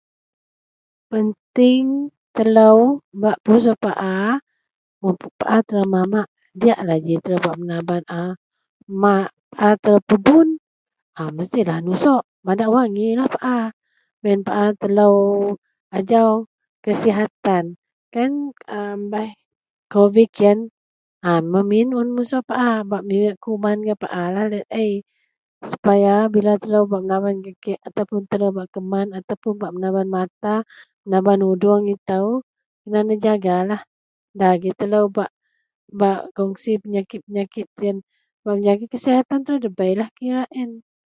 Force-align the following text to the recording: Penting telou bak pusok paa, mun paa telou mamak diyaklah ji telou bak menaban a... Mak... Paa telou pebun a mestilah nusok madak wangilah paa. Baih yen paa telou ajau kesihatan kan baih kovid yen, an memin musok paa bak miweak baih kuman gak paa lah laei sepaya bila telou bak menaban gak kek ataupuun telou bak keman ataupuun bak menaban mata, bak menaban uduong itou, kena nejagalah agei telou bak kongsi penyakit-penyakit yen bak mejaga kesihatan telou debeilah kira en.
Penting 1.11 1.85
telou 2.35 2.77
bak 3.21 3.37
pusok 3.45 3.77
paa, 3.83 4.25
mun 5.01 5.13
paa 5.39 5.59
telou 5.67 5.87
mamak 5.95 6.27
diyaklah 6.59 6.97
ji 7.05 7.13
telou 7.23 7.39
bak 7.45 7.55
menaban 7.59 8.03
a... 8.21 8.23
Mak... 9.03 9.27
Paa 9.55 9.73
telou 9.83 10.01
pebun 10.09 10.47
a 11.19 11.21
mestilah 11.37 11.79
nusok 11.87 12.21
madak 12.45 12.71
wangilah 12.75 13.27
paa. 13.35 13.61
Baih 14.21 14.33
yen 14.33 14.41
paa 14.47 14.65
telou 14.81 15.15
ajau 15.97 16.29
kesihatan 16.85 17.63
kan 18.13 18.31
baih 19.11 19.33
kovid 19.93 20.31
yen, 20.41 20.59
an 21.29 21.41
memin 21.53 21.89
musok 22.17 22.41
paa 22.49 22.71
bak 22.91 23.03
miweak 23.09 23.35
baih 23.35 23.43
kuman 23.43 23.77
gak 23.87 23.99
paa 24.03 24.23
lah 24.33 24.45
laei 24.53 24.93
sepaya 25.69 26.15
bila 26.33 26.53
telou 26.63 26.81
bak 26.91 27.01
menaban 27.03 27.35
gak 27.45 27.57
kek 27.63 27.79
ataupuun 27.87 28.23
telou 28.31 28.51
bak 28.57 28.67
keman 28.73 29.07
ataupuun 29.19 29.53
bak 29.61 29.71
menaban 29.75 30.07
mata, 30.17 30.55
bak 30.63 30.63
menaban 31.07 31.39
uduong 31.51 31.85
itou, 31.95 32.27
kena 32.83 32.99
nejagalah 33.09 33.81
agei 34.53 34.73
telou 34.79 35.05
bak 35.99 36.21
kongsi 36.37 36.71
penyakit-penyakit 36.83 37.67
yen 37.85 37.97
bak 38.43 38.53
mejaga 38.57 38.85
kesihatan 38.93 39.39
telou 39.45 39.59
debeilah 39.65 40.09
kira 40.17 40.43
en. 40.61 40.71